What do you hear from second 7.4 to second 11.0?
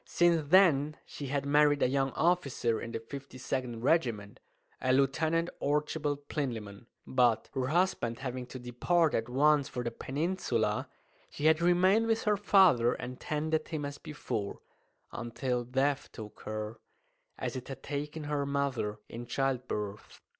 her husband having to depart at once for the Peninsula,